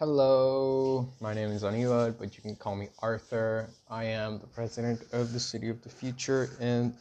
Hello, 0.00 1.06
my 1.20 1.34
name 1.34 1.50
is 1.50 1.62
Anivad, 1.62 2.16
but 2.18 2.34
you 2.34 2.40
can 2.40 2.56
call 2.56 2.74
me 2.74 2.88
Arthur. 3.00 3.68
I 3.90 4.04
am 4.04 4.38
the 4.38 4.46
president 4.46 5.02
of 5.12 5.34
the 5.34 5.38
City 5.38 5.68
of 5.68 5.82
the 5.82 5.90
Future, 5.90 6.48
and 6.58 6.94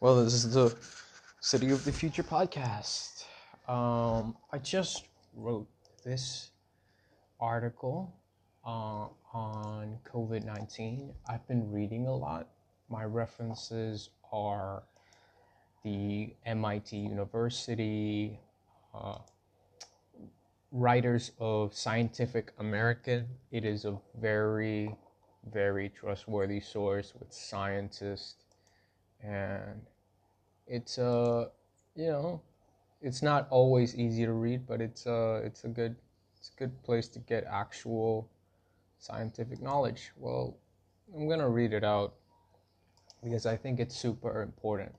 well, 0.00 0.22
this 0.22 0.34
is 0.34 0.52
the 0.52 0.76
City 1.40 1.70
of 1.70 1.82
the 1.86 1.92
Future 1.92 2.22
podcast. 2.22 3.24
Um, 3.66 4.36
I 4.52 4.58
just 4.58 5.06
wrote 5.34 5.66
this 6.04 6.50
article 7.40 8.12
uh, 8.66 9.06
on 9.32 9.96
COVID 10.04 10.44
19. 10.44 11.10
I've 11.30 11.48
been 11.48 11.72
reading 11.72 12.06
a 12.06 12.14
lot. 12.14 12.48
My 12.90 13.04
references 13.04 14.10
are 14.30 14.82
the 15.84 16.34
MIT 16.44 16.98
University, 16.98 18.38
uh, 18.94 19.20
writers 20.72 21.32
of 21.38 21.74
Scientific 21.74 22.52
American. 22.58 23.28
It 23.50 23.64
is 23.64 23.84
a 23.84 23.98
very, 24.18 24.96
very 25.52 25.90
trustworthy 25.90 26.60
source 26.60 27.12
with 27.18 27.32
scientists, 27.32 28.36
and 29.22 29.82
it's 30.66 30.96
a, 30.96 31.50
you 31.94 32.08
know, 32.08 32.42
it's 33.02 33.22
not 33.22 33.46
always 33.50 33.94
easy 33.94 34.24
to 34.24 34.32
read, 34.32 34.66
but 34.66 34.80
it's 34.80 35.04
a, 35.04 35.42
it's 35.44 35.64
a 35.64 35.68
good, 35.68 35.94
it's 36.38 36.50
a 36.56 36.58
good 36.58 36.82
place 36.82 37.06
to 37.08 37.18
get 37.18 37.44
actual 37.44 38.30
scientific 38.98 39.60
knowledge. 39.60 40.12
Well, 40.16 40.56
I'm 41.14 41.28
gonna 41.28 41.50
read 41.50 41.74
it 41.74 41.84
out 41.84 42.14
because 43.22 43.44
I 43.44 43.56
think 43.56 43.78
it's 43.78 43.96
super 43.96 44.42
important. 44.42 44.94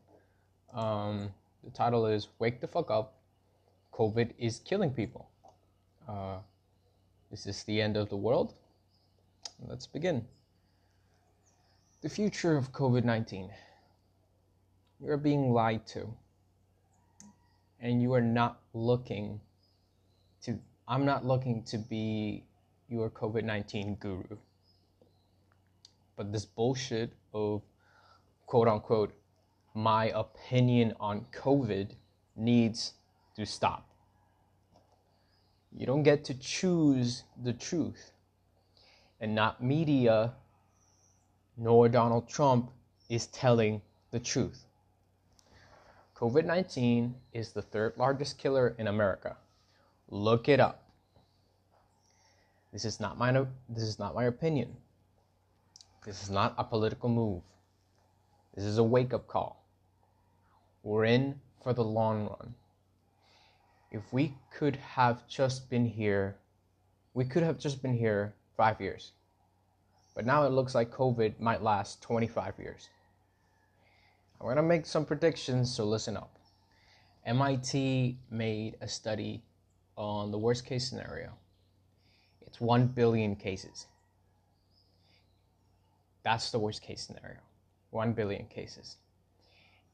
Um, 0.74 1.34
the 1.64 1.72
title 1.72 2.06
is 2.06 2.28
"Wake 2.38 2.62
the 2.62 2.68
Fuck 2.68 2.92
Up." 2.92 3.16
COVID 3.94 4.32
is 4.38 4.60
killing 4.60 4.92
people. 4.92 5.30
Uh, 6.08 6.38
is 7.32 7.44
this 7.44 7.64
the 7.64 7.82
end 7.82 7.98
of 7.98 8.10
the 8.10 8.18
world? 8.18 8.54
Let's 9.68 9.88
begin. 9.88 10.26
The 12.02 12.10
future 12.10 12.58
of 12.58 12.72
COVID 12.72 13.04
19. 13.04 13.50
You 15.00 15.12
are 15.12 15.18
being 15.18 15.52
lied 15.54 15.86
to. 15.88 16.08
And 17.80 18.02
you 18.02 18.14
are 18.14 18.22
not 18.22 18.60
looking 18.74 19.40
to, 20.44 20.58
I'm 20.88 21.06
not 21.06 21.26
looking 21.26 21.64
to 21.64 21.78
be 21.78 22.44
your 22.88 23.10
COVID 23.10 23.44
19 23.44 23.96
guru. 23.96 24.38
But 26.16 26.32
this 26.32 26.46
bullshit 26.46 27.14
of 27.34 27.62
quote 28.46 28.68
unquote, 28.68 29.14
my 29.74 30.12
opinion 30.14 30.94
on 31.00 31.26
COVID 31.32 31.96
needs 32.36 32.94
to 33.36 33.46
stop. 33.46 33.93
You 35.76 35.88
don't 35.88 36.04
get 36.04 36.24
to 36.26 36.34
choose 36.36 37.24
the 37.42 37.54
truth. 37.54 38.12
And 39.20 39.34
not 39.34 39.64
media 39.64 40.34
nor 41.58 41.90
Donald 41.90 42.28
Trump 42.28 42.72
is 43.10 43.28
telling 43.28 43.82
the 44.12 44.20
truth. 44.20 44.66
COVID 46.16 46.46
19 46.46 47.16
is 47.34 47.52
the 47.52 47.62
third 47.62 47.94
largest 47.98 48.38
killer 48.38 48.76
in 48.78 48.88
America. 48.88 49.38
Look 50.10 50.48
it 50.48 50.60
up. 50.60 50.84
This 52.72 52.86
is 52.86 53.00
not 53.00 53.18
my 53.18 53.32
this 53.70 53.84
is 53.84 54.00
not 54.00 54.16
my 54.16 54.26
opinion. 54.26 54.76
This 56.06 56.22
is 56.22 56.30
not 56.30 56.54
a 56.58 56.64
political 56.64 57.10
move. 57.10 57.42
This 58.54 58.66
is 58.66 58.78
a 58.78 58.84
wake-up 58.84 59.28
call. 59.28 59.66
We're 60.84 61.06
in 61.06 61.40
for 61.64 61.74
the 61.74 61.84
long 61.84 62.28
run 62.28 62.56
if 63.94 64.02
we 64.12 64.34
could 64.52 64.76
have 64.76 65.26
just 65.28 65.70
been 65.70 65.86
here, 65.86 66.36
we 67.14 67.24
could 67.24 67.44
have 67.44 67.60
just 67.60 67.82
been 67.82 67.96
here 67.96 68.34
five 68.58 68.82
years. 68.82 69.12
But 70.16 70.26
now 70.26 70.46
it 70.46 70.50
looks 70.52 70.74
like 70.76 70.92
COVID 70.92 71.40
might 71.40 71.62
last 71.62 72.02
25 72.02 72.56
years. 72.58 72.90
I'm 74.42 74.48
going 74.48 74.58
to 74.58 74.64
make 74.64 74.88
some 74.88 75.06
predictions, 75.06 75.74
so 75.74 75.86
listen 75.86 76.18
up. 76.18 76.38
MIT 77.26 78.18
made 78.30 78.76
a 78.82 78.88
study 78.88 79.44
on 79.96 80.32
the 80.32 80.38
worst 80.38 80.66
case 80.66 80.90
scenario. 80.90 81.32
It's 82.46 82.60
1 82.60 82.88
billion 82.88 83.36
cases. 83.36 83.88
That's 86.24 86.52
the 86.52 86.60
worst 86.60 86.82
case 86.82 87.02
scenario. 87.04 87.40
1 87.92 88.14
billion 88.14 88.46
cases. 88.48 88.98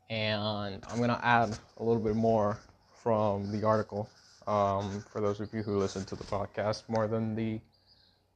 And 0.09 0.83
I'm 0.89 0.97
going 0.97 1.09
to 1.09 1.23
add 1.23 1.57
a 1.77 1.83
little 1.83 2.01
bit 2.01 2.15
more 2.15 2.57
from 3.01 3.51
the 3.51 3.65
article 3.65 4.09
um, 4.47 5.03
for 5.11 5.21
those 5.21 5.39
of 5.39 5.53
you 5.53 5.61
who 5.61 5.77
listen 5.77 6.03
to 6.05 6.15
the 6.15 6.23
podcast 6.23 6.83
more 6.87 7.07
than 7.07 7.35
the 7.35 7.59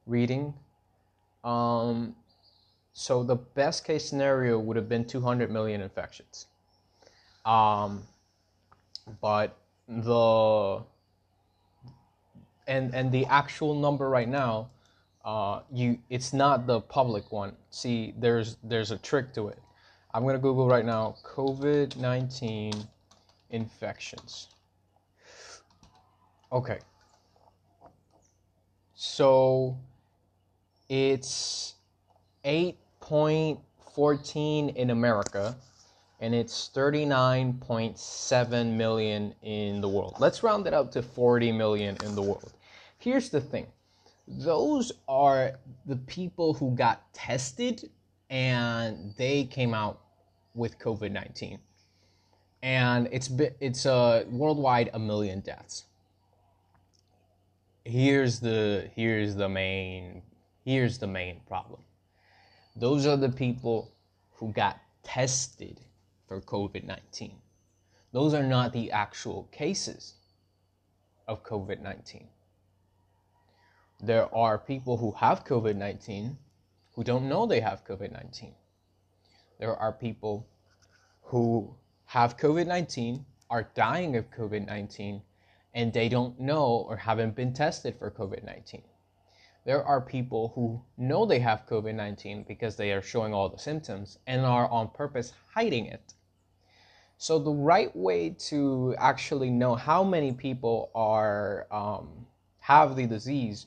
reading. 0.06 0.54
Um, 1.42 2.14
so 2.92 3.22
the 3.24 3.34
best 3.34 3.84
case 3.84 4.08
scenario 4.08 4.58
would 4.58 4.76
have 4.76 4.88
been 4.88 5.04
200 5.04 5.50
million 5.50 5.80
infections. 5.80 6.46
Um, 7.44 8.04
but 9.20 9.58
the 9.88 10.82
and 12.66 12.94
and 12.94 13.12
the 13.12 13.26
actual 13.26 13.74
number 13.74 14.08
right 14.08 14.28
now, 14.28 14.70
uh, 15.24 15.60
you 15.70 15.98
it's 16.08 16.32
not 16.32 16.66
the 16.66 16.80
public 16.80 17.32
one. 17.32 17.54
See, 17.70 18.14
there's 18.16 18.56
there's 18.62 18.92
a 18.92 18.96
trick 18.98 19.34
to 19.34 19.48
it. 19.48 19.58
I'm 20.14 20.24
gonna 20.24 20.38
Google 20.38 20.68
right 20.68 20.84
now 20.86 21.16
COVID 21.24 21.96
19 21.96 22.72
infections. 23.50 24.48
Okay. 26.54 26.78
So 28.94 29.76
it's 30.88 31.74
8.14 32.44 34.76
in 34.76 34.90
America 34.90 35.56
and 36.20 36.32
it's 36.32 36.70
39.7 36.72 38.76
million 38.76 39.34
in 39.42 39.80
the 39.80 39.88
world. 39.88 40.14
Let's 40.20 40.44
round 40.44 40.68
it 40.68 40.74
up 40.74 40.92
to 40.92 41.02
40 41.02 41.50
million 41.50 41.96
in 42.04 42.14
the 42.14 42.22
world. 42.22 42.52
Here's 42.98 43.30
the 43.30 43.40
thing 43.40 43.66
those 44.28 44.92
are 45.08 45.58
the 45.86 45.96
people 45.96 46.54
who 46.54 46.70
got 46.76 47.12
tested 47.12 47.90
and 48.30 49.12
they 49.18 49.42
came 49.44 49.74
out 49.74 50.02
with 50.54 50.78
COVID 50.78 51.10
19. 51.10 51.58
And 52.62 53.08
it's, 53.10 53.28
it's 53.60 53.86
uh, 53.86 54.22
worldwide 54.30 54.90
a 54.94 55.00
million 55.00 55.40
deaths 55.40 55.86
here's 57.84 58.40
the 58.40 58.90
here's 58.94 59.34
the 59.34 59.48
main 59.48 60.22
here's 60.64 60.98
the 60.98 61.06
main 61.06 61.40
problem. 61.46 61.80
Those 62.76 63.06
are 63.06 63.16
the 63.16 63.28
people 63.28 63.92
who 64.32 64.52
got 64.52 64.80
tested 65.02 65.80
for 66.26 66.40
COVID-19. 66.40 67.32
Those 68.12 68.34
are 68.34 68.42
not 68.42 68.72
the 68.72 68.90
actual 68.90 69.48
cases 69.52 70.14
of 71.28 71.44
COVID-19. 71.44 72.26
There 74.00 74.34
are 74.34 74.58
people 74.58 74.96
who 74.96 75.12
have 75.12 75.44
COVID-19 75.44 76.36
who 76.94 77.04
don't 77.04 77.28
know 77.28 77.46
they 77.46 77.60
have 77.60 77.84
COVID-19. 77.84 78.52
There 79.58 79.76
are 79.76 79.92
people 79.92 80.46
who 81.22 81.74
have 82.06 82.36
COVID 82.36 82.66
19, 82.66 83.24
are 83.50 83.70
dying 83.74 84.16
of 84.16 84.30
COVID 84.30 84.66
19, 84.66 85.22
and 85.74 85.92
they 85.92 86.08
don't 86.08 86.38
know 86.38 86.86
or 86.88 86.96
haven't 86.96 87.34
been 87.34 87.52
tested 87.52 87.96
for 87.98 88.10
COVID 88.10 88.44
19. 88.44 88.82
There 89.64 89.84
are 89.84 90.00
people 90.00 90.52
who 90.54 90.82
know 90.96 91.26
they 91.26 91.40
have 91.40 91.66
COVID 91.66 91.94
19 91.94 92.44
because 92.46 92.76
they 92.76 92.92
are 92.92 93.02
showing 93.02 93.34
all 93.34 93.48
the 93.48 93.58
symptoms 93.58 94.18
and 94.26 94.42
are 94.42 94.68
on 94.68 94.88
purpose 94.88 95.32
hiding 95.54 95.86
it. 95.86 96.14
So, 97.16 97.38
the 97.38 97.52
right 97.52 97.94
way 97.96 98.30
to 98.50 98.94
actually 98.98 99.50
know 99.50 99.74
how 99.74 100.04
many 100.04 100.32
people 100.32 100.90
are 100.94 101.66
um, 101.70 102.26
have 102.60 102.96
the 102.96 103.06
disease, 103.06 103.66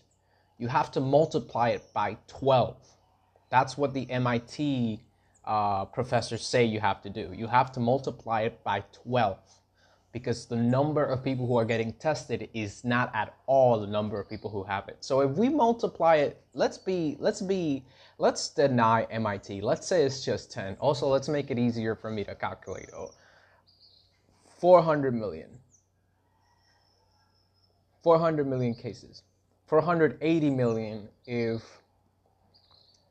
you 0.57 0.67
have 0.67 0.91
to 0.91 0.99
multiply 0.99 1.69
it 1.69 1.83
by 1.93 2.17
12. 2.27 2.77
That's 3.49 3.77
what 3.77 3.93
the 3.93 4.09
MIT 4.11 4.99
uh, 5.45 5.85
professors 5.85 6.45
say 6.45 6.65
you 6.65 6.79
have 6.79 7.01
to 7.03 7.09
do. 7.09 7.31
You 7.33 7.47
have 7.47 7.71
to 7.73 7.79
multiply 7.79 8.41
it 8.41 8.63
by 8.63 8.83
12 8.91 9.39
because 10.17 10.45
the 10.45 10.55
number 10.55 11.05
of 11.05 11.23
people 11.23 11.45
who 11.45 11.57
are 11.57 11.65
getting 11.65 11.93
tested 11.93 12.49
is 12.53 12.83
not 12.83 13.13
at 13.13 13.35
all 13.45 13.79
the 13.79 13.87
number 13.87 14.19
of 14.19 14.27
people 14.27 14.49
who 14.49 14.63
have 14.63 14.87
it. 14.87 14.97
So 15.01 15.21
if 15.21 15.31
we 15.37 15.49
multiply 15.49 16.15
it, 16.15 16.41
let's 16.53 16.77
be 16.77 17.17
let's 17.19 17.41
be 17.41 17.85
let's 18.17 18.49
deny 18.49 19.03
MIT. 19.11 19.61
Let's 19.61 19.87
say 19.87 20.03
it's 20.03 20.25
just 20.25 20.51
10. 20.51 20.77
Also, 20.79 21.07
let's 21.07 21.29
make 21.29 21.51
it 21.51 21.59
easier 21.59 21.95
for 21.95 22.09
me 22.09 22.23
to 22.23 22.35
calculate. 22.35 22.89
Oh, 22.95 23.11
400 24.59 25.13
million. 25.13 25.49
400 28.03 28.47
million 28.47 28.73
cases. 28.73 29.23
480 29.67 30.49
million 30.49 31.09
if 31.25 31.61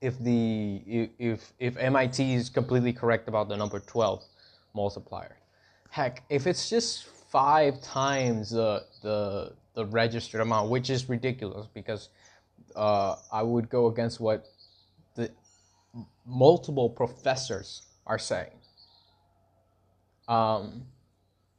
if 0.01 0.19
the 0.19 1.11
if 1.19 1.53
if 1.59 1.77
MIT 1.77 2.35
is 2.35 2.49
completely 2.49 2.93
correct 2.93 3.29
about 3.29 3.49
the 3.49 3.57
number 3.57 3.79
12 3.79 4.25
multiplier 4.75 5.37
heck, 5.97 6.23
if 6.29 6.47
it's 6.47 6.69
just 6.69 7.07
five 7.31 7.81
times 7.81 8.51
the 8.51 8.85
the 9.03 9.53
the 9.75 9.87
registered 9.87 10.43
amount, 10.43 10.71
which 10.71 10.91
is 10.91 11.09
ridiculous 11.09 11.67
because 11.73 12.11
uh, 12.75 13.17
I 13.33 13.43
would 13.43 13.69
go 13.71 13.87
against 13.87 14.21
what 14.21 14.47
the 15.15 15.31
multiple 16.27 16.91
professors 16.91 17.83
are 18.07 18.19
saying. 18.19 18.59
Um, 20.29 20.83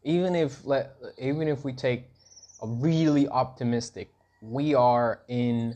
even 0.04 0.36
if 0.36 0.64
let 0.66 0.96
even 1.18 1.48
if 1.48 1.64
we 1.66 1.74
take 1.74 2.04
a 2.62 2.68
really 2.68 3.28
optimistic, 3.28 4.12
we 4.42 4.76
are 4.76 5.22
in 5.28 5.76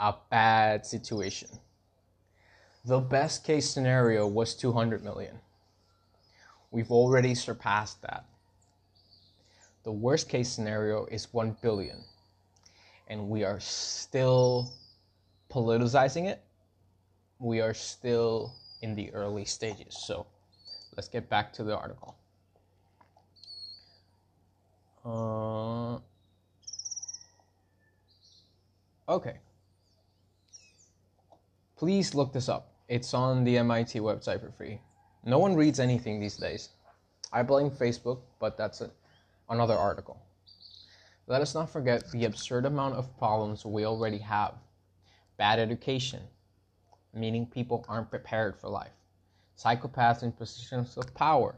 a 0.00 0.14
bad 0.30 0.86
situation. 0.86 1.50
The 2.86 3.00
best 3.00 3.44
case 3.44 3.68
scenario 3.68 4.26
was 4.26 4.54
200 4.54 5.04
million. 5.04 5.40
We've 6.70 6.90
already 6.90 7.34
surpassed 7.34 8.02
that. 8.02 8.24
The 9.84 9.92
worst 9.92 10.28
case 10.28 10.50
scenario 10.50 11.06
is 11.06 11.32
1 11.32 11.56
billion. 11.62 11.98
And 13.06 13.28
we 13.28 13.42
are 13.44 13.58
still 13.58 14.72
politicizing 15.50 16.26
it. 16.26 16.42
We 17.38 17.60
are 17.60 17.72
still 17.72 18.54
in 18.82 18.94
the 18.94 19.10
early 19.12 19.44
stages. 19.44 19.96
So 19.96 20.26
let's 20.96 21.08
get 21.08 21.30
back 21.30 21.52
to 21.54 21.64
the 21.64 21.76
article. 21.76 22.16
Uh, 25.04 25.98
okay. 29.08 29.38
Please 31.76 32.14
look 32.14 32.32
this 32.32 32.48
up. 32.48 32.72
It's 32.88 33.14
on 33.14 33.44
the 33.44 33.56
MIT 33.58 34.00
website 34.00 34.40
for 34.40 34.50
free. 34.50 34.80
No 35.24 35.38
one 35.38 35.54
reads 35.54 35.80
anything 35.80 36.20
these 36.20 36.36
days. 36.36 36.70
I 37.32 37.42
blame 37.42 37.70
Facebook, 37.70 38.20
but 38.38 38.56
that's 38.56 38.80
a, 38.80 38.90
another 39.48 39.74
article. 39.74 40.20
Let 41.26 41.42
us 41.42 41.54
not 41.54 41.70
forget 41.70 42.10
the 42.10 42.24
absurd 42.24 42.64
amount 42.64 42.94
of 42.94 43.16
problems 43.18 43.64
we 43.64 43.84
already 43.84 44.18
have. 44.18 44.54
Bad 45.36 45.58
education, 45.58 46.22
meaning 47.12 47.46
people 47.46 47.84
aren't 47.88 48.10
prepared 48.10 48.56
for 48.56 48.68
life. 48.68 48.92
Psychopaths 49.58 50.22
in 50.22 50.32
positions 50.32 50.96
of 50.96 51.14
power, 51.14 51.54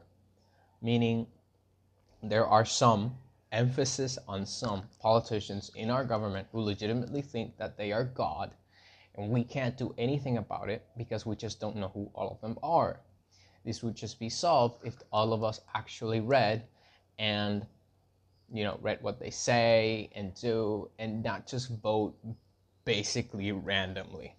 meaning 0.82 1.26
there 2.22 2.46
are 2.46 2.64
some, 2.64 3.16
emphasis 3.52 4.18
on 4.28 4.46
some, 4.46 4.82
politicians 5.00 5.70
in 5.74 5.90
our 5.90 6.04
government 6.04 6.46
who 6.52 6.60
legitimately 6.60 7.22
think 7.22 7.56
that 7.56 7.76
they 7.76 7.92
are 7.92 8.04
God 8.04 8.52
and 9.14 9.30
we 9.30 9.44
can't 9.44 9.76
do 9.76 9.94
anything 9.98 10.38
about 10.38 10.68
it 10.68 10.86
because 10.96 11.26
we 11.26 11.36
just 11.36 11.60
don't 11.60 11.76
know 11.76 11.90
who 11.92 12.10
all 12.14 12.30
of 12.30 12.40
them 12.40 12.58
are. 12.62 13.00
This 13.64 13.82
would 13.82 13.94
just 13.94 14.18
be 14.18 14.28
solved 14.28 14.86
if 14.86 14.96
all 15.12 15.32
of 15.32 15.44
us 15.44 15.60
actually 15.74 16.20
read 16.20 16.64
and 17.18 17.66
you 18.52 18.64
know 18.64 18.78
read 18.80 18.98
what 19.02 19.20
they 19.20 19.30
say 19.30 20.10
and 20.14 20.34
do 20.34 20.90
and 20.98 21.22
not 21.22 21.46
just 21.46 21.68
vote 21.82 22.14
basically 22.84 23.52
randomly. 23.52 24.34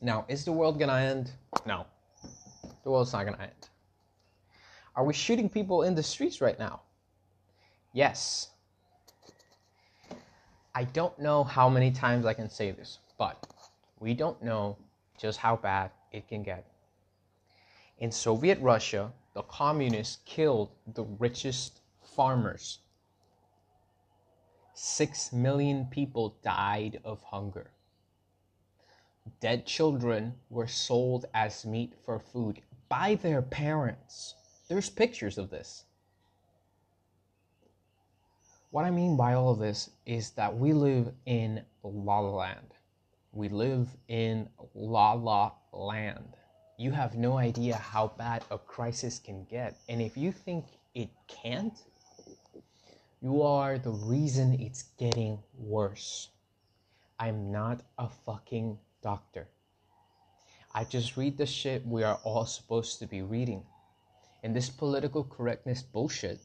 Now, 0.00 0.24
is 0.28 0.44
the 0.44 0.52
world 0.52 0.78
gonna 0.78 0.96
end? 0.96 1.30
No. 1.64 1.86
The 2.82 2.90
world's 2.90 3.12
not 3.12 3.24
gonna 3.24 3.42
end. 3.42 3.68
Are 4.94 5.04
we 5.04 5.12
shooting 5.12 5.48
people 5.48 5.82
in 5.82 5.94
the 5.94 6.02
streets 6.02 6.40
right 6.40 6.58
now? 6.58 6.80
Yes. 7.92 8.50
I 10.74 10.84
don't 10.84 11.18
know 11.18 11.44
how 11.44 11.68
many 11.68 11.90
times 11.90 12.26
I 12.26 12.34
can 12.34 12.50
say 12.50 12.70
this, 12.70 12.98
but 13.18 13.46
we 13.98 14.14
don't 14.14 14.42
know 14.42 14.76
just 15.18 15.38
how 15.38 15.56
bad 15.56 15.90
it 16.12 16.28
can 16.28 16.42
get. 16.42 16.66
In 17.98 18.12
Soviet 18.12 18.60
Russia, 18.60 19.12
the 19.32 19.42
communists 19.42 20.18
killed 20.26 20.70
the 20.86 21.04
richest 21.04 21.80
farmers. 22.02 22.80
Six 24.74 25.32
million 25.32 25.86
people 25.86 26.36
died 26.42 27.00
of 27.04 27.22
hunger. 27.22 27.70
Dead 29.40 29.66
children 29.66 30.34
were 30.50 30.66
sold 30.66 31.24
as 31.32 31.64
meat 31.64 31.94
for 32.04 32.18
food 32.18 32.60
by 32.88 33.14
their 33.14 33.40
parents. 33.40 34.34
There's 34.68 34.90
pictures 34.90 35.38
of 35.38 35.48
this. 35.48 35.84
What 38.70 38.84
I 38.84 38.90
mean 38.90 39.16
by 39.16 39.32
all 39.32 39.50
of 39.50 39.58
this 39.58 39.90
is 40.04 40.32
that 40.32 40.54
we 40.54 40.74
live 40.74 41.14
in 41.24 41.64
La 41.82 42.18
La 42.18 42.36
Land. 42.36 42.74
We 43.32 43.48
live 43.48 43.88
in 44.08 44.50
La 44.74 45.14
La 45.14 45.52
Land. 45.72 46.36
You 46.78 46.90
have 46.90 47.16
no 47.16 47.38
idea 47.38 47.76
how 47.76 48.12
bad 48.18 48.44
a 48.50 48.58
crisis 48.58 49.18
can 49.18 49.44
get. 49.44 49.78
And 49.88 50.02
if 50.02 50.16
you 50.16 50.30
think 50.30 50.66
it 50.94 51.08
can't, 51.26 51.78
you 53.22 53.42
are 53.42 53.78
the 53.78 53.92
reason 53.92 54.60
it's 54.60 54.82
getting 54.98 55.38
worse. 55.58 56.28
I'm 57.18 57.50
not 57.50 57.80
a 57.98 58.08
fucking 58.08 58.78
doctor. 59.02 59.48
I 60.74 60.84
just 60.84 61.16
read 61.16 61.38
the 61.38 61.46
shit 61.46 61.86
we 61.86 62.02
are 62.02 62.20
all 62.24 62.44
supposed 62.44 62.98
to 62.98 63.06
be 63.06 63.22
reading. 63.22 63.62
And 64.42 64.54
this 64.54 64.68
political 64.68 65.24
correctness 65.24 65.82
bullshit 65.82 66.40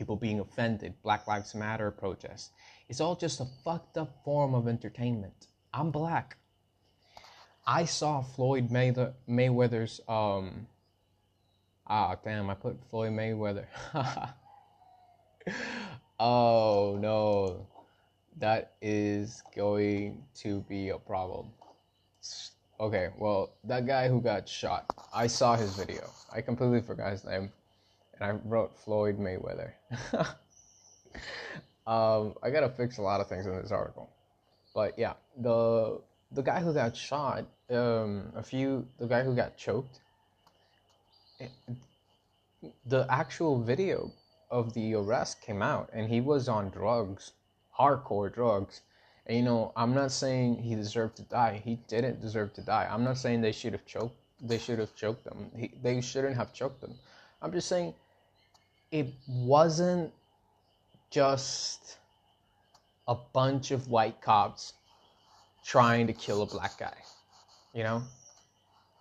people 0.00 0.16
being 0.16 0.40
offended, 0.40 0.94
Black 1.02 1.26
Lives 1.26 1.54
Matter 1.54 1.90
protests. 1.90 2.52
It's 2.88 3.02
all 3.02 3.14
just 3.14 3.38
a 3.38 3.44
fucked 3.62 3.98
up 3.98 4.24
form 4.24 4.54
of 4.54 4.66
entertainment. 4.66 5.48
I'm 5.74 5.90
black. 5.90 6.38
I 7.66 7.84
saw 7.84 8.22
Floyd 8.22 8.70
Mayweather, 8.70 9.12
Mayweather's 9.28 10.00
um 10.08 10.66
ah 11.86 12.16
damn 12.24 12.50
I 12.50 12.54
put 12.54 12.78
Floyd 12.90 13.12
Mayweather. 13.12 13.66
oh 16.20 16.98
no. 17.00 17.66
That 18.38 18.72
is 18.80 19.42
going 19.54 20.22
to 20.36 20.60
be 20.68 20.90
a 20.90 20.98
problem. 20.98 21.48
Okay, 22.78 23.10
well, 23.18 23.50
that 23.64 23.86
guy 23.86 24.08
who 24.08 24.20
got 24.22 24.48
shot, 24.48 24.86
I 25.12 25.26
saw 25.26 25.56
his 25.56 25.74
video. 25.76 26.08
I 26.32 26.40
completely 26.40 26.80
forgot 26.80 27.10
his 27.10 27.24
name 27.24 27.52
and 28.20 28.30
I 28.30 28.48
wrote 28.48 28.76
Floyd 28.76 29.18
Mayweather. 29.18 29.72
um, 31.86 32.34
I 32.42 32.50
gotta 32.50 32.68
fix 32.68 32.98
a 32.98 33.02
lot 33.02 33.20
of 33.20 33.28
things 33.28 33.46
in 33.46 33.60
this 33.60 33.72
article, 33.72 34.10
but 34.74 34.98
yeah, 34.98 35.14
the 35.38 36.00
the 36.32 36.42
guy 36.42 36.60
who 36.60 36.72
got 36.72 36.96
shot, 36.96 37.44
um, 37.70 38.32
a 38.34 38.42
few, 38.42 38.86
the 38.98 39.06
guy 39.06 39.22
who 39.22 39.34
got 39.34 39.56
choked, 39.56 40.00
the 42.86 43.06
actual 43.08 43.62
video 43.62 44.12
of 44.50 44.74
the 44.74 44.94
arrest 44.94 45.40
came 45.40 45.62
out, 45.62 45.90
and 45.92 46.08
he 46.08 46.20
was 46.20 46.48
on 46.48 46.70
drugs, 46.70 47.32
hardcore 47.78 48.32
drugs. 48.32 48.82
And 49.26 49.36
you 49.36 49.42
know, 49.42 49.72
I'm 49.76 49.94
not 49.94 50.12
saying 50.12 50.62
he 50.62 50.74
deserved 50.74 51.16
to 51.16 51.22
die. 51.22 51.60
He 51.64 51.76
didn't 51.88 52.20
deserve 52.20 52.52
to 52.54 52.62
die. 52.62 52.88
I'm 52.90 53.04
not 53.04 53.18
saying 53.18 53.40
they 53.40 53.52
should 53.52 53.72
have 53.72 53.86
choked. 53.86 54.16
They 54.42 54.58
should 54.58 54.78
have 54.78 54.94
choked 54.94 55.24
them. 55.24 55.50
He, 55.56 55.72
they 55.82 56.00
shouldn't 56.00 56.36
have 56.36 56.52
choked 56.52 56.80
them. 56.80 56.94
I'm 57.42 57.52
just 57.52 57.68
saying 57.68 57.94
it 58.90 59.12
wasn't 59.28 60.12
just 61.10 61.98
a 63.06 63.16
bunch 63.32 63.70
of 63.70 63.88
white 63.88 64.20
cops 64.20 64.74
trying 65.70 66.04
to 66.08 66.12
kill 66.12 66.42
a 66.42 66.46
black 66.46 66.76
guy. 66.78 66.96
You 67.72 67.84
know? 67.84 68.02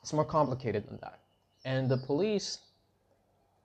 It's 0.03 0.13
more 0.13 0.25
complicated 0.25 0.87
than 0.87 0.99
that. 1.01 1.19
And 1.65 1.89
the 1.89 1.97
police, 1.97 2.59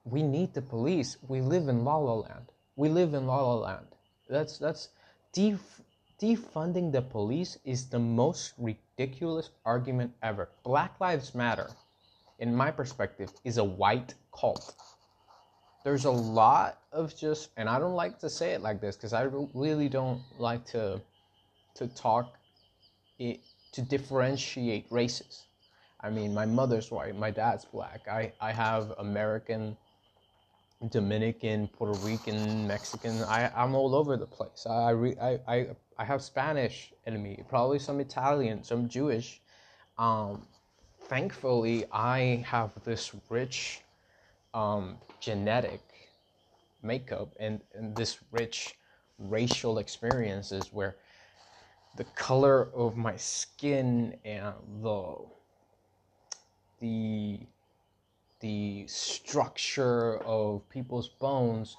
we 0.04 0.23
need 0.23 0.54
the 0.54 0.62
police. 0.62 1.18
We 1.28 1.42
live 1.42 1.68
in 1.68 1.84
La 1.84 1.96
La 1.99 2.14
Land. 2.14 2.46
We 2.76 2.88
live 2.88 3.12
in 3.12 3.26
La 3.26 3.42
La 3.42 3.56
Land. 3.56 3.87
That's 4.28 4.56
that's 4.58 4.88
def- 5.34 5.82
defunding 6.20 6.90
the 6.92 7.02
police 7.02 7.58
is 7.64 7.88
the 7.90 7.99
most 7.99 8.54
ridiculous 8.58 9.50
argument 9.66 10.12
ever. 10.23 10.49
Black 10.64 10.99
Lives 10.99 11.34
Matter, 11.34 11.70
in 12.38 12.56
my 12.56 12.70
perspective, 12.70 13.30
is 13.44 13.58
a 13.58 13.64
white 13.64 14.14
cult 14.32 14.75
there's 15.84 16.06
a 16.06 16.11
lot 16.11 16.78
of 16.92 17.14
just 17.14 17.50
and 17.58 17.68
i 17.68 17.78
don't 17.78 17.94
like 17.94 18.18
to 18.18 18.28
say 18.28 18.52
it 18.52 18.62
like 18.62 18.80
this 18.80 18.96
because 18.96 19.12
i 19.12 19.23
really 19.52 19.88
don't 19.88 20.23
like 20.38 20.64
to 20.64 20.99
to 21.75 21.87
talk 21.88 22.38
it 23.18 23.42
to 23.73 23.83
differentiate 23.83 24.87
races. 24.90 25.49
I 26.00 26.11
mean 26.11 26.35
my 26.35 26.47
mother's 26.47 26.90
white 26.90 27.16
my 27.16 27.30
dad's 27.30 27.64
black. 27.64 28.09
I 28.09 28.35
i 28.40 28.52
have 28.52 28.92
american 28.99 29.78
dominican 30.90 31.68
puerto 31.68 31.94
rican 31.94 32.66
mexican. 32.66 33.23
I 33.25 33.50
i'm 33.54 33.75
all 33.75 33.94
over 33.94 34.16
the 34.16 34.26
place. 34.26 34.66
I 34.68 34.90
re, 34.90 35.16
I, 35.21 35.40
I 35.49 35.66
i 35.99 36.04
have 36.04 36.23
spanish 36.23 36.92
in 37.06 37.23
me 37.23 37.42
probably 37.49 37.78
some 37.78 38.00
italian 38.00 38.64
some 38.64 38.88
jewish. 38.88 39.42
Um 39.99 40.49
thankfully 41.09 41.87
i 41.92 42.44
have 42.47 42.83
this 42.85 43.14
rich 43.30 43.83
um, 44.54 44.99
genetic 45.21 45.83
makeup 46.83 47.35
and, 47.40 47.62
and 47.75 47.97
this 47.97 48.18
rich 48.33 48.78
racial 49.18 49.78
experiences 49.78 50.73
where 50.73 50.99
the 51.96 52.04
color 52.04 52.68
of 52.74 52.96
my 52.96 53.16
skin 53.16 54.16
and 54.24 54.54
the 54.82 55.14
the 56.80 57.40
the 58.40 58.86
structure 58.86 60.18
of 60.18 60.68
people's 60.68 61.08
bones 61.08 61.76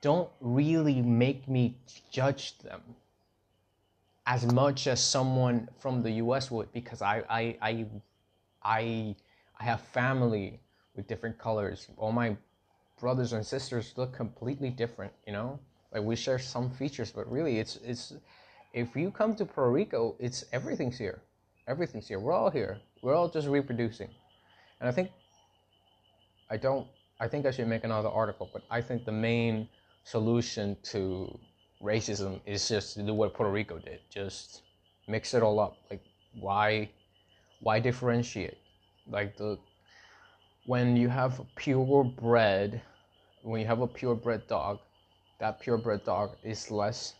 don't 0.00 0.30
really 0.40 1.00
make 1.00 1.48
me 1.48 1.76
judge 2.10 2.58
them 2.58 2.82
as 4.26 4.44
much 4.52 4.86
as 4.86 5.02
someone 5.02 5.68
from 5.78 6.02
the 6.02 6.10
US 6.12 6.50
would 6.50 6.72
because 6.72 7.02
I 7.02 7.24
I 7.28 7.56
I 7.60 7.86
I, 8.62 9.16
I 9.58 9.64
have 9.64 9.80
family 9.80 10.60
with 10.94 11.08
different 11.08 11.38
colors. 11.38 11.88
All 11.96 12.12
my 12.12 12.36
brothers 13.00 13.32
and 13.32 13.44
sisters 13.44 13.94
look 13.96 14.12
completely 14.12 14.70
different, 14.70 15.12
you 15.26 15.32
know? 15.32 15.58
Like 15.92 16.04
we 16.04 16.14
share 16.16 16.38
some 16.38 16.70
features, 16.70 17.10
but 17.10 17.30
really 17.30 17.58
it's 17.58 17.76
it's 17.84 18.14
if 18.72 18.96
you 18.96 19.10
come 19.10 19.34
to 19.36 19.44
Puerto 19.44 19.70
Rico, 19.70 20.16
it's 20.18 20.44
everything's 20.52 20.98
here. 20.98 21.20
Everything's 21.68 22.08
here. 22.08 22.18
We're 22.18 22.32
all 22.32 22.50
here. 22.50 22.78
We're 23.02 23.14
all 23.14 23.28
just 23.28 23.48
reproducing. 23.48 24.08
And 24.80 24.88
I 24.88 24.92
think 24.92 25.10
I 26.50 26.56
don't 26.56 26.86
I 27.20 27.28
think 27.28 27.46
I 27.46 27.50
should 27.50 27.68
make 27.68 27.84
another 27.84 28.08
article, 28.08 28.48
but 28.52 28.62
I 28.70 28.80
think 28.80 29.04
the 29.04 29.12
main 29.12 29.68
solution 30.04 30.76
to 30.84 31.38
racism 31.82 32.40
is 32.46 32.68
just 32.68 32.94
to 32.94 33.02
do 33.02 33.14
what 33.14 33.34
Puerto 33.34 33.52
Rico 33.52 33.78
did. 33.78 34.00
Just 34.10 34.62
mix 35.06 35.34
it 35.34 35.42
all 35.42 35.60
up. 35.60 35.76
Like 35.90 36.02
why 36.40 36.90
why 37.60 37.78
differentiate? 37.78 38.58
Like 39.06 39.36
the 39.36 39.58
when 40.66 40.96
you 40.96 41.08
have 41.08 41.40
purebred 41.56 42.80
when 43.42 43.60
you 43.60 43.66
have 43.66 43.80
a 43.80 43.86
purebred 43.86 44.46
dog, 44.46 44.78
that 45.40 45.60
purebred 45.60 46.04
dog 46.04 46.36
is 46.44 46.70
less 46.70 47.14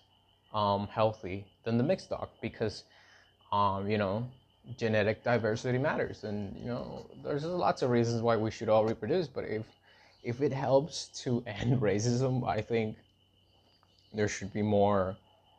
um, 0.52 0.88
healthy 0.88 1.46
than 1.64 1.78
the 1.78 1.84
mixed 1.84 2.10
dog 2.10 2.28
because 2.40 2.84
um, 3.52 3.88
you 3.88 3.98
know 3.98 4.26
genetic 4.78 5.24
diversity 5.24 5.78
matters. 5.78 6.24
And 6.24 6.56
you 6.58 6.66
know 6.68 7.10
there's 7.24 7.44
lots 7.44 7.82
of 7.82 7.90
reasons 7.90 8.22
why 8.22 8.36
we 8.36 8.50
should 8.50 8.68
all 8.68 8.84
reproduce 8.84 9.28
but 9.28 9.44
if 9.44 9.66
if 10.22 10.40
it 10.40 10.52
helps 10.52 11.08
to 11.22 11.42
end 11.46 11.80
racism 11.80 12.46
i 12.48 12.60
think 12.60 12.96
there 14.12 14.28
should 14.28 14.52
be 14.52 14.62
more 14.62 15.16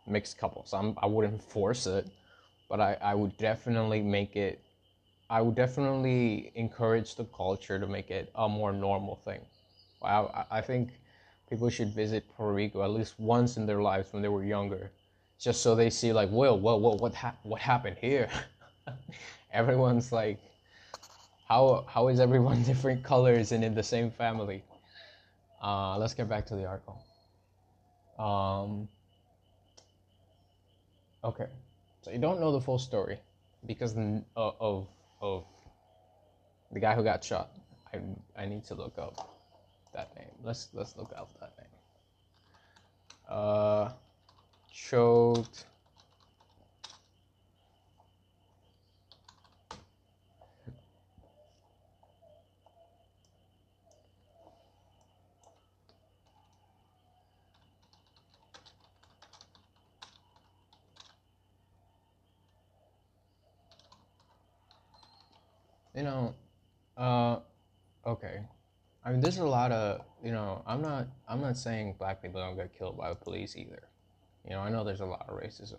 mixed 0.07 0.38
couples. 0.38 0.73
I'm, 0.73 0.97
i 1.01 1.05
wouldn't 1.05 1.41
force 1.43 1.88
it 1.88 2.07
but 2.69 2.79
I, 2.79 2.97
I 3.01 3.15
would 3.15 3.38
definitely 3.38 4.01
make 4.01 4.35
it 4.35 4.62
i 5.29 5.41
would 5.41 5.55
definitely 5.55 6.51
encourage 6.55 7.15
the 7.15 7.25
culture 7.25 7.79
to 7.79 7.88
make 7.88 8.09
it 8.12 8.31
a 8.35 8.50
more 8.50 8.71
normal 8.73 9.15
thing. 9.17 9.41
I, 10.03 10.45
I 10.51 10.62
think 10.62 10.91
people 11.53 11.69
should 11.69 11.93
visit 11.93 12.27
puerto 12.36 12.51
rico 12.51 12.81
at 12.83 12.89
least 12.89 13.13
once 13.19 13.57
in 13.57 13.67
their 13.67 13.79
lives 13.79 14.12
when 14.12 14.24
they 14.24 14.27
were 14.27 14.43
younger 14.43 14.89
just 15.38 15.62
so 15.62 15.75
they 15.75 15.88
see 15.88 16.12
like 16.12 16.29
well 16.31 16.60
well, 16.60 16.79
well 16.79 16.98
what, 16.98 17.13
ha- 17.13 17.36
what 17.43 17.62
happened 17.62 17.95
here? 18.01 18.27
Everyone's 19.53 20.12
like 20.12 20.39
how 21.48 21.86
how 21.88 22.07
is 22.07 22.19
everyone 22.19 22.63
different 22.72 23.03
colors 23.03 23.51
and 23.51 23.63
in 23.63 23.75
the 23.75 23.83
same 23.83 24.10
family? 24.10 24.63
Uh, 25.62 25.95
let's 25.98 26.15
get 26.15 26.27
back 26.27 26.45
to 26.48 26.55
the 26.55 26.65
article. 26.65 26.98
Um, 28.17 28.88
okay. 31.24 31.48
So 32.01 32.10
you 32.12 32.17
don't 32.17 32.39
know 32.39 32.51
the 32.51 32.62
full 32.62 32.79
story 32.79 33.19
because 33.67 33.95
uh, 33.95 34.51
of 34.60 34.88
of 35.22 35.43
the 36.72 36.79
guy 36.79 36.95
who 36.95 37.03
got 37.03 37.24
shot. 37.24 37.51
I 37.93 38.00
i 38.36 38.45
need 38.45 38.63
to 38.65 38.74
look 38.74 38.98
up 38.98 39.33
that 39.93 40.15
name. 40.15 40.31
Let's 40.43 40.69
let's 40.73 40.95
look 40.97 41.13
up 41.15 41.29
that 41.39 41.53
name. 41.57 41.67
Uh 43.27 43.91
choked 44.71 45.65
you 65.95 66.03
know, 66.03 66.33
uh, 66.97 67.39
mean, 69.13 69.22
there's 69.22 69.38
a 69.38 69.46
lot 69.46 69.72
of, 69.72 70.01
you 70.24 70.32
know, 70.32 70.63
I'm 70.65 70.82
not, 70.82 71.08
I'm 71.27 71.39
not 71.39 71.55
saying 71.55 71.96
black 72.00 72.22
people 72.22 72.41
don't 72.41 72.55
get 72.55 72.77
killed 72.77 72.98
by 72.98 73.10
the 73.10 73.15
police 73.15 73.55
either. 73.55 73.84
You 74.43 74.51
know, 74.51 74.60
I 74.60 74.70
know 74.70 74.84
there's 74.84 75.01
a 75.01 75.05
lot 75.05 75.25
of 75.29 75.38
racism. 75.38 75.77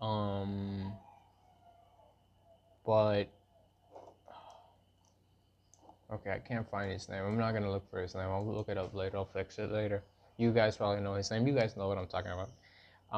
Um, 0.00 0.92
but 2.84 3.24
okay, 6.12 6.30
I 6.30 6.38
can't 6.38 6.68
find 6.70 6.92
his 6.92 7.08
name. 7.08 7.24
I'm 7.24 7.38
not 7.38 7.52
gonna 7.52 7.70
look 7.70 7.88
for 7.90 8.00
his 8.00 8.14
name. 8.14 8.24
I'll 8.24 8.44
look 8.44 8.68
it 8.68 8.76
up 8.76 8.94
later. 8.94 9.16
I'll 9.16 9.24
fix 9.24 9.58
it 9.58 9.72
later. 9.72 10.02
You 10.36 10.52
guys 10.52 10.76
probably 10.76 11.02
know 11.02 11.14
his 11.14 11.30
name. 11.30 11.46
You 11.46 11.54
guys 11.54 11.76
know 11.76 11.88
what 11.88 11.96
I'm 11.96 12.06
talking 12.06 12.32
about. 12.32 12.50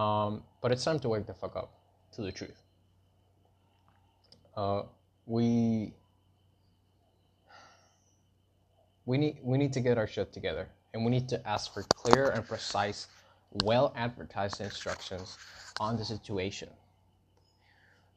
Um, 0.00 0.43
but 0.62 0.71
it's 0.71 0.85
time 0.85 1.00
to 1.00 1.09
wake 1.09 1.26
the 1.26 1.35
fuck 1.35 1.57
up 1.57 1.73
to 2.12 2.23
the 2.23 2.31
truth. 2.31 2.62
Uh, 4.57 4.83
we 5.26 5.93
we 9.07 9.19
need 9.19 9.41
we 9.43 9.59
need 9.59 9.73
to 9.75 9.81
get 9.81 9.99
our 9.99 10.09
shit 10.09 10.33
together 10.35 10.71
and 10.95 11.05
we 11.05 11.13
need 11.13 11.29
to 11.31 11.49
ask 11.49 11.75
for 11.75 11.85
clear 11.85 12.31
and 12.31 12.49
precise 12.49 13.09
well 13.53 13.95
advertised 13.97 14.61
instructions 14.61 15.41
on 15.81 15.97
the 15.97 16.05
situation. 16.07 16.71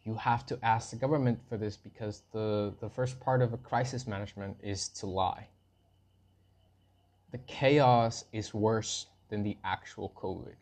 You 0.03 0.15
have 0.15 0.46
to 0.48 0.60
ask 0.63 0.91
the 0.91 0.98
government 0.98 1.41
for 1.48 1.58
this 1.58 1.77
because 1.77 2.24
the 2.34 2.75
the 2.81 2.89
first 2.89 3.22
part 3.22 3.41
of 3.41 3.53
a 3.53 3.58
crisis 3.58 4.08
management 4.08 4.58
is 4.63 4.89
to 4.89 5.08
lie. 5.08 5.50
The 7.31 7.39
chaos 7.39 8.25
is 8.34 8.53
worse 8.53 9.08
than 9.29 9.43
the 9.43 9.58
actual 9.63 10.10
covid 10.10 10.55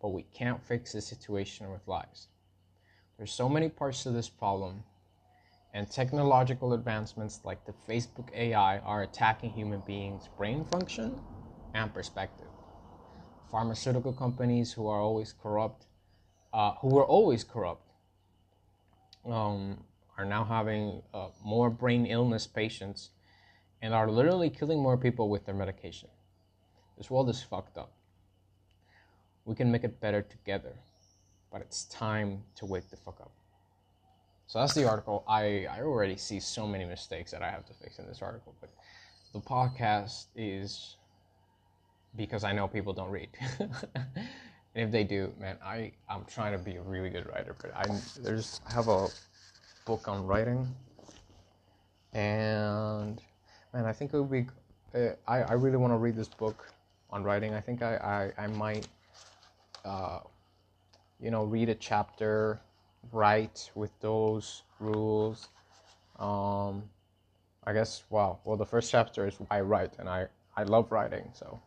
but 0.00 0.10
we 0.10 0.22
can't 0.24 0.62
fix 0.64 0.92
the 0.92 1.00
situation 1.00 1.70
with 1.70 1.88
lies. 1.88 2.28
There's 3.16 3.32
so 3.32 3.48
many 3.48 3.68
parts 3.68 4.04
to 4.04 4.10
this 4.10 4.28
problem 4.28 4.84
and 5.74 5.90
technological 5.90 6.72
advancements 6.72 7.40
like 7.44 7.64
the 7.64 7.72
Facebook 7.72 8.32
AI 8.34 8.78
are 8.78 9.02
attacking 9.02 9.50
human 9.50 9.80
beings' 9.80 10.28
brain 10.36 10.64
function 10.64 11.20
and 11.74 11.92
perspective. 11.92 12.48
Pharmaceutical 13.50 14.12
companies 14.12 14.72
who 14.72 14.86
are 14.88 15.00
always 15.00 15.32
corrupt, 15.32 15.86
uh, 16.52 16.74
who 16.80 16.88
were 16.88 17.04
always 17.04 17.44
corrupt, 17.44 17.92
um, 19.26 19.84
are 20.16 20.24
now 20.24 20.44
having 20.44 21.02
uh, 21.14 21.28
more 21.44 21.70
brain 21.70 22.06
illness 22.06 22.46
patients 22.46 23.10
and 23.80 23.94
are 23.94 24.10
literally 24.10 24.50
killing 24.50 24.80
more 24.80 24.96
people 24.96 25.28
with 25.28 25.46
their 25.46 25.54
medication. 25.54 26.08
This 26.96 27.10
world 27.10 27.28
is 27.28 27.42
fucked 27.42 27.78
up. 27.78 27.92
We 29.44 29.54
can 29.54 29.70
make 29.70 29.84
it 29.84 30.00
better 30.00 30.22
together, 30.22 30.74
but 31.52 31.60
it's 31.60 31.84
time 31.84 32.42
to 32.56 32.66
wake 32.66 32.90
the 32.90 32.96
fuck 32.96 33.20
up. 33.20 33.32
So 34.48 34.58
that's 34.58 34.72
the 34.72 34.88
article. 34.88 35.24
I, 35.28 35.66
I 35.70 35.82
already 35.82 36.16
see 36.16 36.40
so 36.40 36.66
many 36.66 36.86
mistakes 36.86 37.30
that 37.32 37.42
I 37.42 37.50
have 37.50 37.66
to 37.66 37.74
fix 37.74 37.98
in 37.98 38.06
this 38.06 38.22
article, 38.22 38.54
but 38.62 38.70
the 39.34 39.40
podcast 39.40 40.24
is 40.34 40.96
because 42.16 42.44
I 42.44 42.52
know 42.52 42.66
people 42.66 42.94
don't 42.94 43.10
read. 43.10 43.28
and 43.60 43.70
if 44.74 44.90
they 44.90 45.04
do, 45.04 45.34
man, 45.38 45.58
I, 45.62 45.92
I'm 46.08 46.24
trying 46.24 46.52
to 46.52 46.58
be 46.58 46.76
a 46.76 46.80
really 46.80 47.10
good 47.10 47.26
writer, 47.26 47.54
but 47.60 47.76
I 47.76 47.84
there's 48.22 48.62
I 48.66 48.72
have 48.72 48.88
a 48.88 49.08
book 49.84 50.08
on 50.08 50.26
writing 50.26 50.66
and 52.14 53.20
man, 53.74 53.84
I 53.84 53.92
think 53.92 54.14
it 54.14 54.18
would 54.18 54.30
be 54.30 54.46
uh, 54.94 55.10
I, 55.26 55.42
I 55.42 55.52
really 55.52 55.76
want 55.76 55.92
to 55.92 55.98
read 55.98 56.16
this 56.16 56.28
book 56.28 56.72
on 57.10 57.22
writing. 57.22 57.52
I 57.52 57.60
think 57.60 57.82
I, 57.82 58.32
I, 58.38 58.44
I 58.44 58.46
might 58.46 58.88
uh, 59.84 60.20
you 61.20 61.30
know 61.30 61.44
read 61.44 61.68
a 61.68 61.74
chapter 61.74 62.62
write 63.12 63.70
with 63.74 63.98
those 64.00 64.62
rules. 64.80 65.48
Um, 66.18 66.82
I 67.64 67.72
guess 67.72 68.04
wow. 68.10 68.38
Well, 68.44 68.56
the 68.56 68.66
first 68.66 68.90
chapter 68.90 69.26
is 69.26 69.36
I 69.50 69.60
write, 69.60 69.94
and 69.98 70.08
I 70.08 70.28
I 70.56 70.64
love 70.64 70.90
writing, 70.90 71.30
so 71.32 71.60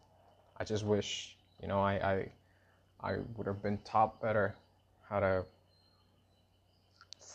I 0.58 0.64
just 0.64 0.86
wish 0.86 1.38
you 1.62 1.68
know 1.68 1.80
I 1.80 1.94
I, 1.94 2.32
I 3.02 3.18
would 3.36 3.48
have 3.48 3.62
been 3.62 3.78
taught 3.80 4.22
better 4.22 4.56
how 5.10 5.20
to 5.20 5.46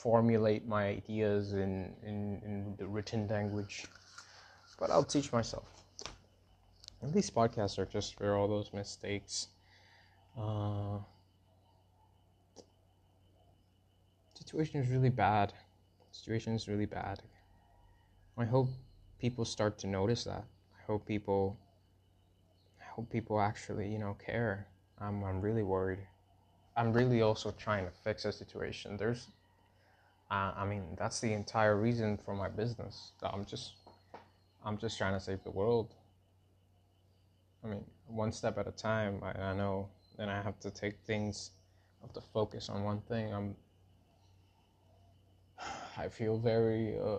formulate 0.07 0.67
my 0.67 0.87
ideas 0.87 1.53
in, 1.53 1.93
in, 2.03 2.41
in 2.45 2.75
the 2.79 2.87
written 2.87 3.27
language. 3.29 3.87
But 4.79 4.91
I'll 4.91 5.05
teach 5.05 5.33
myself. 5.33 5.69
And 7.03 7.13
these 7.13 7.31
podcasts 7.31 7.79
are 7.79 7.87
just 7.87 8.15
for 8.15 8.37
all 8.37 8.47
those 8.49 8.73
mistakes. 8.73 9.49
Uh, 10.39 10.99
situation 14.47 14.81
is 14.81 14.89
really 14.91 15.11
bad. 15.11 15.53
situation 16.13 16.55
is 16.55 16.69
really 16.69 16.87
bad. 16.87 17.21
I 18.39 18.45
hope 18.45 18.69
people 19.19 19.45
start 19.45 19.77
to 19.79 19.87
notice 19.87 20.25
that. 20.25 20.45
I 20.79 20.83
hope 20.87 21.05
people 21.07 21.59
I 22.81 22.85
hope 22.95 23.11
people 23.11 23.41
actually, 23.41 23.91
you 23.91 23.99
know, 23.99 24.15
care. 24.25 24.69
I'm 25.01 25.25
I'm 25.25 25.41
really 25.41 25.65
worried. 25.65 26.07
I'm 26.77 26.93
really 26.93 27.23
also 27.23 27.51
trying 27.51 27.87
to 27.87 27.91
fix 27.91 28.25
a 28.25 28.33
situation. 28.33 28.97
There's 28.97 29.29
uh, 30.31 30.53
I 30.57 30.65
mean, 30.65 30.85
that's 30.97 31.21
the 31.21 31.33
entire 31.33 31.77
reason 31.77 32.17
for 32.17 32.35
my 32.35 32.49
business. 32.49 33.13
I'm 33.23 33.45
just 33.45 33.75
I'm 34.65 34.79
just 34.79 34.97
trying 34.97 35.15
to 35.15 35.21
save 35.21 35.43
the 35.43 35.51
world. 35.51 35.95
I 37.65 37.69
mean, 37.69 37.85
one 38.07 38.31
step 38.31 38.59
at 38.59 38.69
a 38.69 38.73
time. 38.73 39.21
I, 39.23 39.33
I 39.51 39.55
know 39.55 39.89
then 40.17 40.29
I 40.29 40.41
have 40.41 40.59
to 40.61 40.71
take 40.71 41.01
things 41.05 41.51
have 42.01 42.13
to 42.13 42.21
focus 42.21 42.69
on 42.69 42.85
one 42.85 43.01
thing. 43.09 43.33
I'm 43.35 43.57
I 45.97 46.09
feel 46.09 46.39
very 46.39 46.99
uh, 46.99 47.19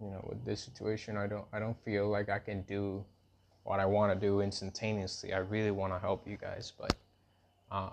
you 0.00 0.10
know 0.10 0.24
with 0.28 0.44
this 0.44 0.60
situation 0.60 1.16
I 1.16 1.26
don't 1.26 1.46
I 1.52 1.58
don't 1.58 1.78
feel 1.84 2.08
like 2.08 2.28
I 2.28 2.38
can 2.38 2.62
do 2.62 3.04
what 3.68 3.80
I 3.80 3.86
want 3.86 4.18
to 4.18 4.26
do 4.26 4.40
instantaneously. 4.40 5.34
I 5.34 5.38
really 5.38 5.70
want 5.70 5.92
to 5.92 5.98
help 5.98 6.26
you 6.26 6.38
guys, 6.38 6.72
but 6.78 6.94
uh, 7.70 7.90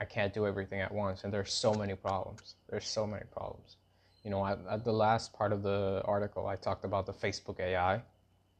I 0.00 0.04
can't 0.06 0.32
do 0.32 0.46
everything 0.46 0.80
at 0.80 0.90
once, 0.90 1.24
and 1.24 1.32
there's 1.32 1.52
so 1.52 1.74
many 1.74 1.94
problems. 1.94 2.54
There's 2.70 2.88
so 2.88 3.06
many 3.06 3.24
problems. 3.30 3.76
You 4.24 4.30
know, 4.30 4.46
at, 4.46 4.58
at 4.70 4.84
the 4.84 4.92
last 4.92 5.34
part 5.34 5.52
of 5.52 5.62
the 5.62 6.00
article, 6.06 6.46
I 6.46 6.56
talked 6.56 6.84
about 6.84 7.04
the 7.04 7.12
Facebook 7.12 7.60
AI. 7.60 8.00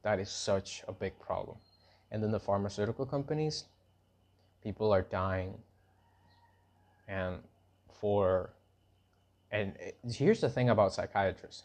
That 0.03 0.19
is 0.19 0.29
such 0.29 0.83
a 0.87 0.93
big 0.93 1.17
problem. 1.19 1.57
And 2.11 2.21
then 2.21 2.31
the 2.31 2.39
pharmaceutical 2.39 3.07
companies, 3.07 3.65
people 4.63 4.91
are 4.93 5.01
dying. 5.01 5.57
And 7.09 7.39
for, 7.99 8.51
and 9.51 9.73
here's 10.09 10.39
the 10.39 10.49
thing 10.49 10.69
about 10.69 10.93
psychiatrists 10.93 11.63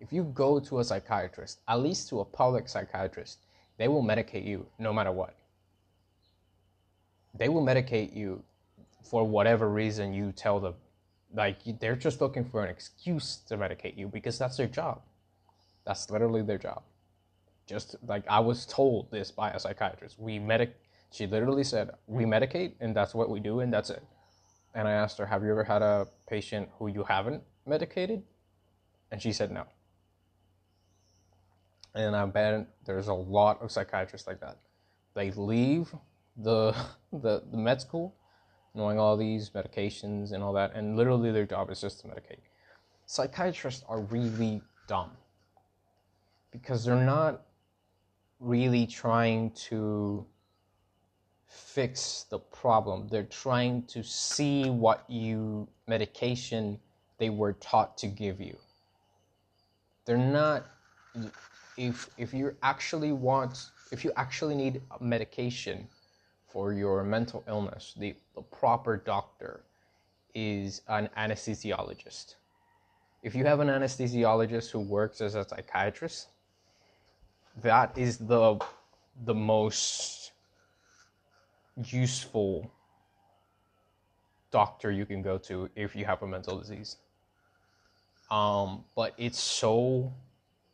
if 0.00 0.12
you 0.12 0.24
go 0.34 0.60
to 0.60 0.78
a 0.78 0.84
psychiatrist, 0.84 1.58
at 1.66 1.80
least 1.80 2.08
to 2.10 2.20
a 2.20 2.24
public 2.24 2.68
psychiatrist, 2.68 3.38
they 3.78 3.88
will 3.88 4.02
medicate 4.02 4.46
you 4.46 4.66
no 4.78 4.92
matter 4.92 5.10
what. 5.10 5.34
They 7.34 7.48
will 7.48 7.62
medicate 7.62 8.14
you 8.14 8.42
for 9.02 9.24
whatever 9.24 9.68
reason 9.68 10.12
you 10.12 10.32
tell 10.32 10.60
them. 10.60 10.74
Like 11.34 11.58
they're 11.80 11.96
just 11.96 12.20
looking 12.20 12.44
for 12.44 12.64
an 12.64 12.70
excuse 12.70 13.38
to 13.48 13.56
medicate 13.56 13.96
you 13.96 14.06
because 14.06 14.38
that's 14.38 14.56
their 14.56 14.66
job. 14.66 15.02
That's 15.84 16.10
literally 16.10 16.42
their 16.42 16.58
job. 16.58 16.82
Just 17.66 17.96
like 18.06 18.24
I 18.28 18.40
was 18.40 18.66
told 18.66 19.10
this 19.10 19.30
by 19.30 19.50
a 19.50 19.58
psychiatrist. 19.58 20.18
We 20.18 20.38
medic 20.38 20.74
she 21.10 21.26
literally 21.26 21.64
said, 21.64 21.90
We 22.06 22.24
medicate 22.24 22.72
and 22.80 22.94
that's 22.94 23.14
what 23.14 23.30
we 23.30 23.40
do 23.40 23.60
and 23.60 23.72
that's 23.72 23.90
it. 23.90 24.02
And 24.74 24.86
I 24.86 24.92
asked 24.92 25.18
her, 25.18 25.26
Have 25.26 25.42
you 25.42 25.50
ever 25.50 25.64
had 25.64 25.82
a 25.82 26.06
patient 26.28 26.68
who 26.78 26.88
you 26.88 27.04
haven't 27.04 27.42
medicated? 27.66 28.22
And 29.10 29.20
she 29.20 29.32
said 29.32 29.50
no. 29.50 29.64
And 31.94 32.14
I 32.14 32.26
bet 32.26 32.68
there's 32.84 33.08
a 33.08 33.14
lot 33.14 33.60
of 33.62 33.72
psychiatrists 33.72 34.26
like 34.26 34.40
that. 34.40 34.58
They 35.14 35.30
leave 35.32 35.94
the 36.36 36.74
the, 37.12 37.42
the 37.50 37.56
med 37.56 37.80
school 37.80 38.14
knowing 38.74 38.98
all 38.98 39.16
these 39.16 39.50
medications 39.50 40.32
and 40.32 40.42
all 40.42 40.52
that, 40.52 40.74
and 40.74 40.96
literally 40.96 41.32
their 41.32 41.46
job 41.46 41.70
is 41.70 41.80
just 41.80 42.00
to 42.00 42.06
medicate. 42.06 42.38
Psychiatrists 43.06 43.84
are 43.88 44.00
really 44.02 44.62
dumb 44.86 45.10
because 46.52 46.84
they're 46.84 46.96
not 46.96 47.42
really 48.38 48.86
trying 48.86 49.50
to 49.52 50.24
fix 51.48 52.26
the 52.30 52.38
problem. 52.38 53.08
They're 53.08 53.24
trying 53.24 53.82
to 53.84 54.02
see 54.02 54.70
what 54.70 55.04
you 55.08 55.66
medication 55.86 56.78
they 57.18 57.30
were 57.30 57.54
taught 57.54 57.98
to 57.98 58.06
give 58.06 58.40
you. 58.40 58.56
They're 60.04 60.16
not 60.16 60.66
if 61.76 62.08
if 62.18 62.34
you 62.34 62.54
actually 62.62 63.12
want 63.12 63.70
if 63.90 64.04
you 64.04 64.12
actually 64.16 64.54
need 64.54 64.82
medication 65.00 65.88
for 66.46 66.72
your 66.72 67.02
mental 67.04 67.44
illness, 67.46 67.94
the, 67.98 68.14
the 68.34 68.42
proper 68.42 68.96
doctor 68.96 69.60
is 70.34 70.82
an 70.88 71.08
anesthesiologist. 71.16 72.34
If 73.22 73.34
you 73.34 73.44
have 73.44 73.60
an 73.60 73.68
anesthesiologist 73.68 74.70
who 74.70 74.80
works 74.80 75.20
as 75.20 75.34
a 75.34 75.44
psychiatrist, 75.44 76.28
that 77.62 77.96
is 77.96 78.18
the 78.18 78.58
the 79.24 79.34
most 79.34 80.17
useful 81.84 82.70
doctor 84.50 84.90
you 84.90 85.04
can 85.04 85.22
go 85.22 85.38
to 85.38 85.68
if 85.76 85.94
you 85.94 86.04
have 86.04 86.22
a 86.22 86.26
mental 86.26 86.58
disease. 86.58 86.96
Um, 88.30 88.84
but 88.94 89.14
it's 89.16 89.38
so 89.38 90.12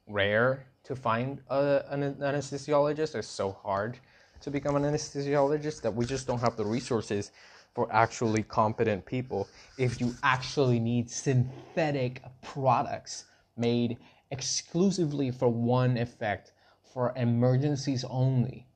rare 0.06 0.66
to 0.84 0.96
find 0.96 1.40
a, 1.50 1.84
an 1.90 2.14
anesthesiologist. 2.16 3.14
It's 3.14 3.28
so 3.28 3.52
hard 3.52 3.98
to 4.40 4.50
become 4.50 4.76
an 4.76 4.82
anesthesiologist 4.82 5.80
that 5.82 5.94
we 5.94 6.04
just 6.04 6.26
don't 6.26 6.40
have 6.40 6.56
the 6.56 6.64
resources 6.64 7.32
for 7.74 7.92
actually 7.92 8.42
competent 8.42 9.04
people 9.04 9.48
if 9.78 10.00
you 10.00 10.14
actually 10.22 10.78
need 10.78 11.10
synthetic 11.10 12.22
products 12.42 13.24
made 13.56 13.96
exclusively 14.30 15.30
for 15.30 15.48
one 15.48 15.96
effect 15.96 16.52
for 16.82 17.12
emergencies 17.16 18.04
only 18.04 18.66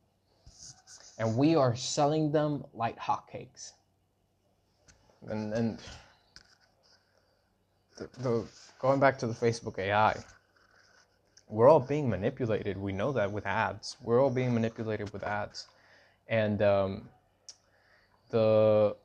and 1.18 1.36
we 1.36 1.56
are 1.56 1.74
selling 1.74 2.32
them 2.32 2.64
like 2.74 2.98
hotcakes 2.98 3.72
and 5.28 5.52
and 5.52 5.78
the, 7.96 8.08
the 8.18 8.44
going 8.78 9.00
back 9.00 9.18
to 9.18 9.26
the 9.26 9.34
facebook 9.34 9.78
ai 9.78 10.16
we're 11.48 11.68
all 11.68 11.80
being 11.80 12.08
manipulated. 12.08 12.76
We 12.76 12.92
know 12.92 13.12
that 13.12 13.30
with 13.30 13.46
ads. 13.46 13.96
We're 14.02 14.22
all 14.22 14.30
being 14.30 14.52
manipulated 14.52 15.12
with 15.12 15.22
ads, 15.22 15.66
and 16.28 16.60
um, 16.62 17.08
the 18.30 18.96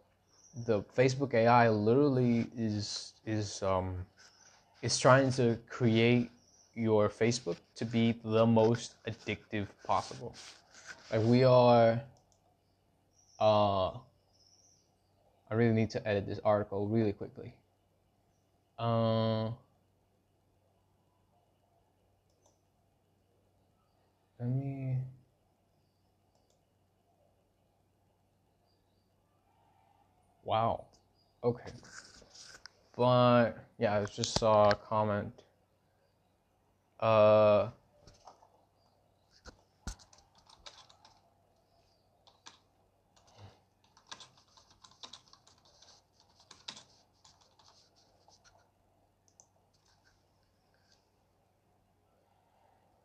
the 0.65 0.81
Facebook 0.95 1.33
AI 1.33 1.69
literally 1.69 2.47
is 2.57 3.13
is 3.25 3.63
um, 3.63 4.05
is 4.81 4.99
trying 4.99 5.31
to 5.33 5.57
create 5.69 6.29
your 6.75 7.07
Facebook 7.09 7.57
to 7.75 7.85
be 7.85 8.15
the 8.23 8.45
most 8.45 8.95
addictive 9.07 9.67
possible. 9.85 10.35
Like 11.13 11.21
we 11.25 11.43
are. 11.43 12.01
Uh, 13.39 13.89
I 13.89 15.53
really 15.53 15.73
need 15.73 15.91
to 15.91 16.07
edit 16.07 16.25
this 16.25 16.39
article 16.43 16.87
really 16.87 17.13
quickly. 17.13 17.53
Uh, 18.79 19.51
Let 24.39 24.49
me. 24.49 24.97
Wow. 30.43 30.85
Okay. 31.43 31.69
But 32.97 33.51
yeah, 33.77 33.99
I 33.99 34.05
just 34.05 34.39
saw 34.39 34.71
a 34.71 34.75
comment. 34.75 35.43
Uh. 36.99 37.69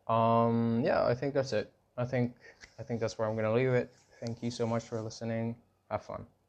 Um, 0.09 0.81
yeah, 0.83 1.05
I 1.05 1.13
think 1.15 1.33
that's 1.33 1.53
it. 1.53 1.71
I 1.97 2.05
think 2.05 2.35
I 2.79 2.83
think 2.83 2.99
that's 2.99 3.17
where 3.17 3.27
I'm 3.27 3.35
gonna 3.35 3.53
leave 3.53 3.69
it. 3.73 3.93
Thank 4.19 4.43
you 4.43 4.51
so 4.51 4.67
much 4.67 4.83
for 4.83 5.01
listening. 5.01 5.55
Have 5.89 6.03
fun. 6.03 6.25